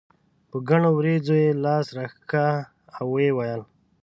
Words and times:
په 0.49 0.57
ګڼو 0.67 0.89
وريځو 0.93 1.35
یې 1.43 1.49
لاس 1.63 1.85
راښکه 1.97 2.45
او 2.99 3.07
یې 3.23 3.29
وویل. 3.33 3.61